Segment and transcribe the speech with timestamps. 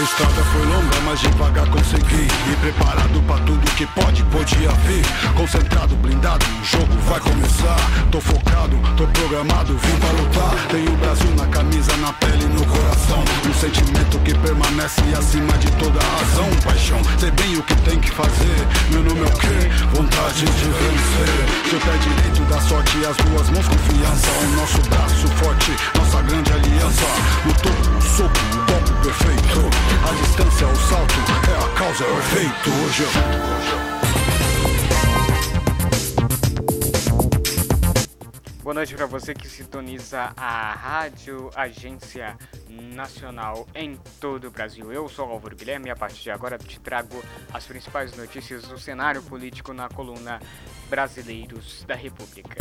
[0.00, 2.26] A estrada foi longa, mas devagar consegui.
[2.50, 5.04] E preparado pra tudo que pode, podia vir
[5.36, 7.76] Concentrado, blindado, o jogo vai começar.
[8.10, 10.68] Tô focado, tô programado, vim pra lutar.
[10.70, 13.22] Tenho o Brasil na camisa, na pele no coração.
[13.46, 16.48] Um sentimento que permanece acima de toda razão.
[16.64, 18.66] Paixão, sei bem o que tem que fazer.
[18.92, 19.68] Meu nome é o quê?
[19.92, 25.28] Vontade de vencer Seu pé direito da sorte as duas mãos confiança O nosso braço
[25.36, 27.04] forte, nossa grande aliança.
[27.46, 29.70] No topo, o soco, o golpe perfeito.
[30.02, 31.14] A distância, o salto,
[31.48, 32.70] é a causa, é o efeito.
[32.70, 34.29] Hoje eu...
[38.70, 42.38] Boa noite para você que sintoniza a Rádio Agência
[42.68, 44.92] Nacional em todo o Brasil.
[44.92, 47.20] Eu sou Álvaro Guilherme e a partir de agora te trago
[47.52, 50.38] as principais notícias do cenário político na coluna
[50.88, 52.58] Brasileiros da República.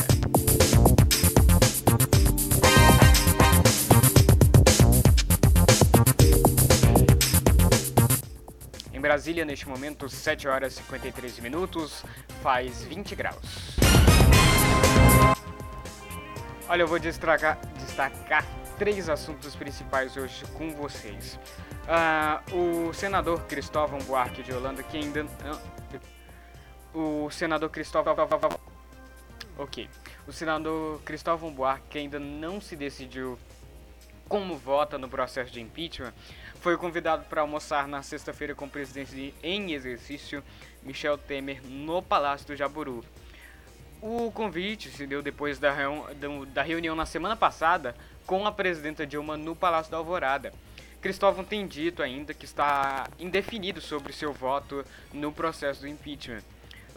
[8.91, 12.03] Em Brasília, neste momento, 7 horas e 53 minutos,
[12.41, 13.77] faz 20 graus.
[16.69, 18.45] Olha, eu vou destacar, destacar
[18.77, 21.39] três assuntos principais hoje com vocês.
[21.89, 25.25] Uh, o senador Cristóvão Buarque de Holanda, que ainda.
[26.93, 28.15] O senador Cristóvão.
[29.57, 29.89] Ok.
[30.27, 33.39] O senador Cristóvão Buarque, que ainda não se decidiu
[34.27, 36.13] como vota no processo de impeachment,
[36.61, 40.43] foi convidado para almoçar na sexta-feira com o presidente em exercício,
[40.83, 43.03] Michel Temer, no Palácio do Jaburu.
[44.01, 45.75] O convite se deu depois da,
[46.53, 47.93] da reunião na semana passada
[48.25, 50.53] com a presidenta Dilma no Palácio da Alvorada.
[51.01, 56.43] Cristóvão tem dito ainda que está indefinido sobre seu voto no processo do impeachment.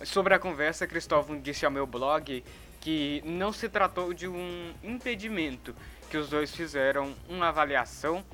[0.05, 2.45] Sobre a conversa, Cristóvão disse ao meu blog
[2.80, 5.75] que não se tratou de um impedimento,
[6.08, 8.25] que os dois fizeram uma avaliação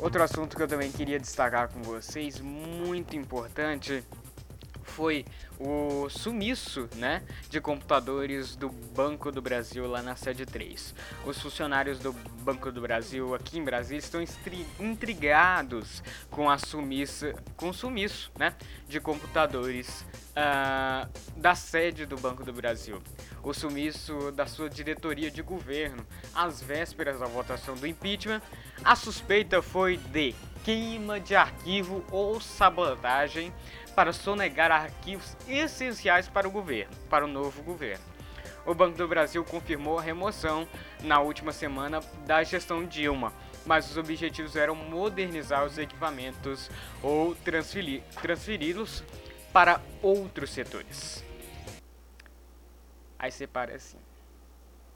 [0.01, 4.03] Outro assunto que eu também queria destacar com vocês, muito importante,
[4.91, 5.25] foi
[5.59, 10.93] o sumiço né, de computadores do Banco do Brasil lá na sede 3.
[11.25, 12.13] Os funcionários do
[12.43, 14.21] Banco do Brasil aqui em Brasília estão
[14.79, 18.55] intrigados com a sumiça, com o sumiço né,
[18.87, 23.01] de computadores uh, da sede do Banco do Brasil.
[23.43, 28.41] O sumiço da sua diretoria de governo às vésperas da votação do impeachment.
[28.83, 33.51] A suspeita foi de queima de arquivo ou sabotagem
[33.95, 38.03] para sonegar arquivos essenciais para o governo, para o novo governo.
[38.65, 40.67] O Banco do Brasil confirmou a remoção
[41.01, 43.33] na última semana da gestão Dilma,
[43.65, 46.69] mas os objetivos eram modernizar os equipamentos
[47.01, 49.03] ou transferi-los
[49.51, 51.23] para outros setores.
[53.17, 53.99] Aí você para assim: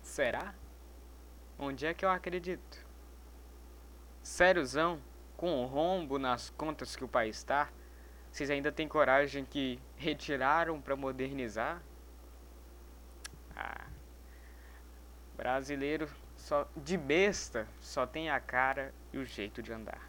[0.02, 0.54] será?
[1.58, 2.86] Onde é que eu acredito?
[4.22, 5.00] Sériozão?
[5.38, 7.70] Com o rombo nas contas que o país está?
[8.36, 11.82] Vocês ainda têm coragem que retiraram para modernizar?
[13.56, 13.86] Ah,
[15.38, 20.02] brasileiro só de besta só tem a cara e o jeito de andar.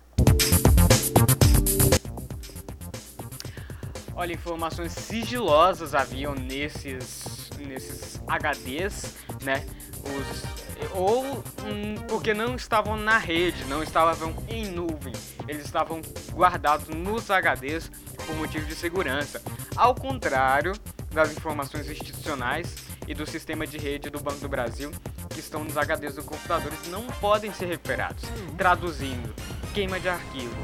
[4.12, 9.64] Olha, informações sigilosas haviam nesses nesses HDs, né?
[10.02, 11.22] Os, ou
[11.64, 15.14] hum, porque não estavam na rede, não estavam em nuvem,
[15.48, 16.00] eles estavam
[16.32, 17.90] guardados nos HDs
[18.26, 19.40] por motivo de segurança.
[19.74, 20.72] Ao contrário
[21.12, 22.74] das informações institucionais
[23.06, 24.90] e do sistema de rede do Banco do Brasil,
[25.30, 28.24] que estão nos HDs dos computadores, não podem ser recuperados.
[28.56, 29.34] Traduzindo,
[29.72, 30.56] queima de arquivo.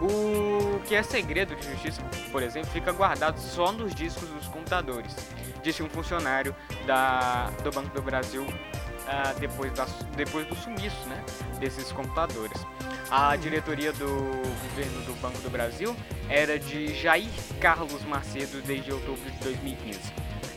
[0.00, 5.14] O que é segredo de justiça, por exemplo, fica guardado só nos discos dos computadores,
[5.62, 6.54] disse um funcionário
[6.86, 8.46] da, do Banco do Brasil
[9.04, 9.86] uh, depois, da,
[10.16, 11.22] depois do sumiço né,
[11.58, 12.60] desses computadores.
[13.10, 15.94] A diretoria do governo do Banco do Brasil
[16.28, 17.30] era de Jair
[17.60, 20.00] Carlos Macedo desde outubro de 2015.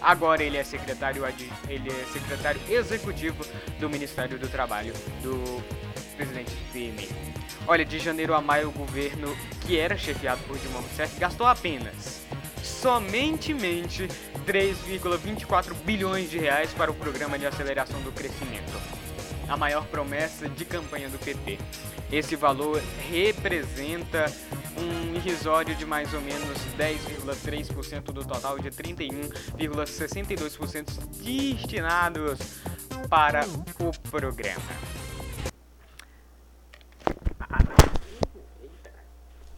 [0.01, 1.23] Agora ele é secretário,
[1.67, 3.43] ele é secretário executivo
[3.79, 5.63] do Ministério do Trabalho do
[6.15, 7.09] presidente Temer.
[7.67, 12.25] Olha, de janeiro a maio o governo, que era chefiado por Dilma Rousseff, gastou apenas,
[12.63, 14.07] somentemente,
[14.45, 18.77] 3,24 bilhões de reais para o programa de aceleração do crescimento.
[19.47, 21.57] a maior promessa de campanha do PT.
[22.11, 24.25] Esse valor representa
[24.77, 32.59] um irrisório de mais ou menos 10,3% do total de 31,62% destinados
[33.09, 33.45] para
[33.79, 34.61] o programa.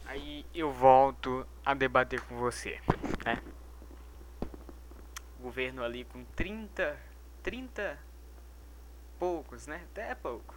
[0.06, 0.99] Aí eu volto
[1.70, 2.80] a debater com você,
[3.24, 3.40] né?
[5.38, 6.98] O governo ali com 30,
[7.42, 7.98] 30
[9.18, 9.82] poucos, né?
[9.90, 10.54] Até pouco.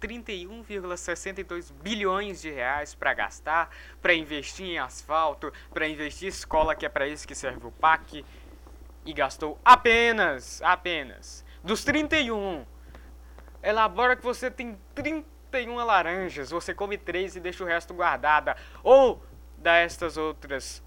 [0.00, 3.70] 31,62 bilhões de reais para gastar,
[4.02, 7.70] para investir em asfalto, para investir em escola, que é para isso que serve o
[7.70, 8.24] PAC,
[9.04, 12.64] e gastou apenas, apenas, dos 31.
[13.62, 19.22] Elabora que você tem 31 laranjas, você come 3 e deixa o resto guardada, ou
[19.64, 20.82] dá estas outras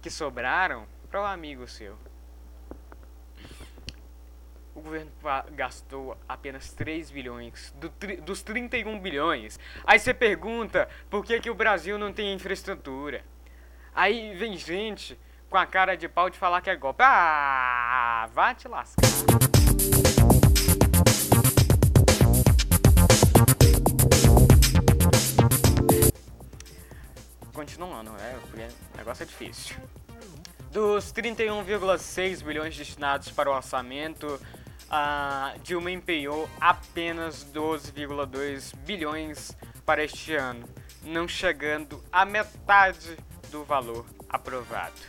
[0.00, 1.96] que sobraram para um amigo seu
[4.74, 5.12] o governo
[5.52, 7.88] gastou apenas 3 bilhões do,
[8.22, 9.58] dos 31 bilhões.
[9.84, 13.24] Aí você pergunta por que, que o Brasil não tem infraestrutura.
[13.94, 15.16] Aí vem gente
[15.48, 17.04] com a cara de pau de falar que é golpe.
[17.04, 19.53] Ah, vá te lascar.
[27.54, 28.38] Continuando, né?
[28.52, 29.76] O negócio é difícil.
[30.72, 34.40] Dos 31,6 bilhões destinados para o orçamento,
[34.90, 39.56] a Dilma empenhou apenas 12,2 bilhões
[39.86, 40.68] para este ano,
[41.04, 43.16] não chegando à metade
[43.52, 45.00] do valor aprovado.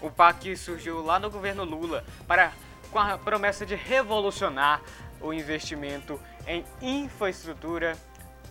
[0.00, 2.52] O PAC surgiu lá no governo Lula para
[2.90, 4.82] com a promessa de revolucionar
[5.20, 7.96] o investimento em infraestrutura.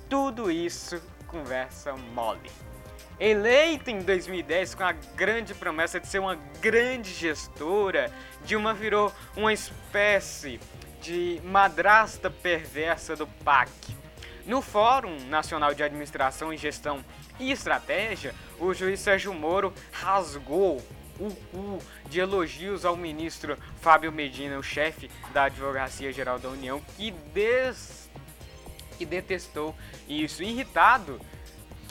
[0.10, 2.50] Tudo isso conversa mole.
[3.20, 8.12] Eleita em 2010 com a grande promessa de ser uma grande gestora,
[8.44, 10.60] Dilma virou uma espécie
[11.02, 13.72] de madrasta perversa do PAC.
[14.46, 17.04] No Fórum Nacional de Administração e Gestão
[17.40, 20.86] e Estratégia, o juiz Sérgio Moro rasgou
[21.18, 21.80] o cu
[22.10, 28.10] de elogios ao ministro Fábio Medina, o chefe da Advocacia Geral da União, que, des...
[28.98, 29.74] que detestou
[30.08, 30.44] isso.
[30.44, 31.20] Irritado,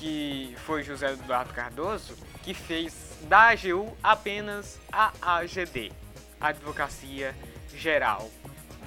[0.05, 5.91] que foi José Eduardo Cardoso, que fez da AGU apenas a AGD,
[6.39, 7.35] Advocacia
[7.75, 8.31] Geral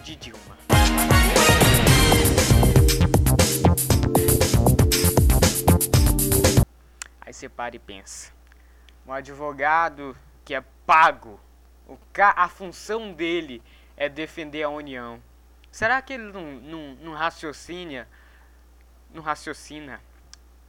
[0.04, 0.56] de Dilma.
[7.22, 8.31] Aí você para e pensa.
[9.04, 10.16] Um advogado
[10.46, 11.40] que é pago,
[12.16, 13.64] a função dele
[13.96, 15.19] é defender a União.
[15.72, 18.08] Será que ele não, não, não raciocina,
[19.12, 20.00] não raciocina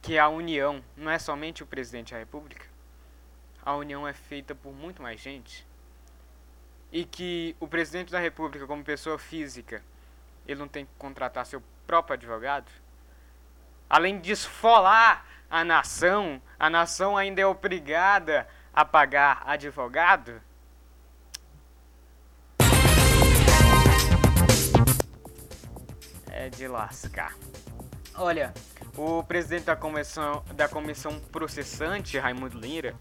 [0.01, 2.65] que a união não é somente o presidente da República,
[3.63, 5.67] a união é feita por muito mais gente,
[6.91, 9.83] e que o presidente da República, como pessoa física,
[10.47, 12.71] ele não tem que contratar seu próprio advogado?
[13.89, 20.41] Além de esfolar a nação, a nação ainda é obrigada a pagar advogado?
[26.31, 27.35] É de lascar.
[28.15, 28.53] Olha,
[28.97, 32.95] o presidente da comissão, da comissão processante, Raimundo Lira,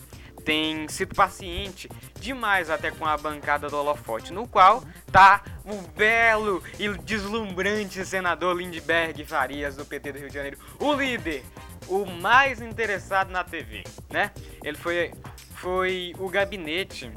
[0.44, 6.62] tem sido paciente demais até com a bancada do holofote, no qual tá o belo
[6.78, 11.44] e deslumbrante senador Lindbergh Farias do PT do Rio de Janeiro, o líder,
[11.86, 14.30] o mais interessado na TV, né?
[14.62, 15.12] Ele foi,
[15.56, 17.10] foi o gabinete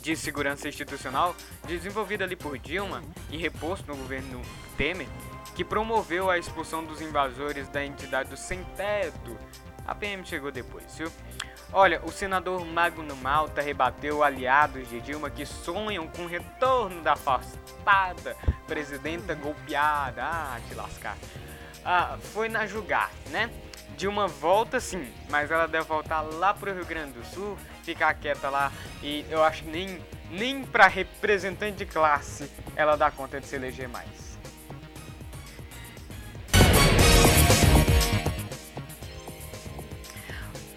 [0.00, 1.36] de segurança institucional
[1.66, 4.42] desenvolvido ali por Dilma e reposto no governo
[4.76, 5.06] Temer
[5.54, 9.36] que promoveu a expulsão dos invasores da entidade do Sem Teto.
[9.86, 11.10] A PM chegou depois, viu?
[11.72, 17.14] Olha, o senador Magno Malta rebateu aliados de Dilma que sonham com o retorno da
[17.14, 20.22] afastada presidenta golpeada.
[20.22, 21.16] Ah, te lascar.
[21.84, 23.50] Ah, foi na julgar, né?
[23.96, 28.48] Dilma volta sim, mas ela deve voltar lá pro Rio Grande do Sul, ficar quieta
[28.48, 33.46] lá e eu acho que nem, nem pra representante de classe ela dá conta de
[33.46, 34.31] se eleger mais.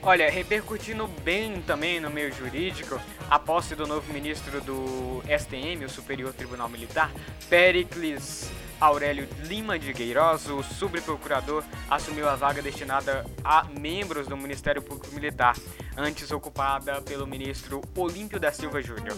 [0.07, 5.89] Olha, repercutindo bem também no meio jurídico, a posse do novo ministro do STM, o
[5.89, 7.11] Superior Tribunal Militar,
[7.49, 14.79] Pericles Aurélio Lima de Queiroz, o subprocurador, assumiu a vaga destinada a membros do Ministério
[14.79, 15.55] Público Militar,
[15.97, 19.17] antes ocupada pelo ministro Olímpio da Silva Júnior.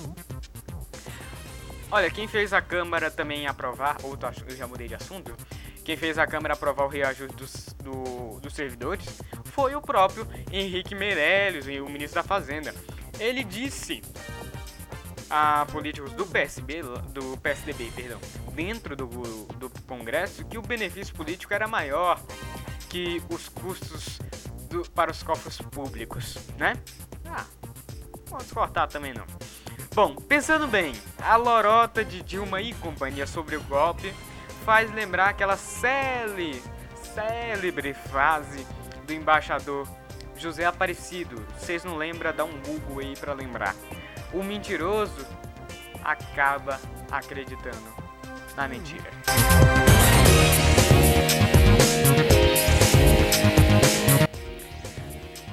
[1.92, 4.18] Olha, quem fez a Câmara também aprovar, ou
[4.48, 5.36] eu já mudei de assunto,
[5.84, 10.94] quem fez a Câmara aprovar o reajuste dos, do, dos servidores foi o próprio Henrique
[10.94, 12.74] Meirelles, o ministro da Fazenda.
[13.20, 14.02] Ele disse
[15.30, 18.20] a políticos do PSB, do PSDB, perdão,
[18.54, 19.08] dentro do,
[19.56, 22.20] do Congresso, que o benefício político era maior
[22.90, 24.20] que os custos
[24.70, 26.74] do, para os cofres públicos, né?
[27.26, 27.46] Ah,
[28.28, 29.26] vamos cortar também não.
[29.94, 34.14] Bom, pensando bem, a lorota de Dilma e companhia sobre o golpe
[34.64, 36.62] faz lembrar aquela célebre,
[37.18, 38.68] célebre frase
[39.08, 39.88] do embaixador
[40.38, 41.44] José Aparecido.
[41.58, 42.32] Vocês não lembram?
[42.32, 43.76] Dá um Google aí para lembrar.
[44.32, 45.26] O mentiroso
[46.04, 47.92] acaba acreditando
[48.56, 49.10] na mentira.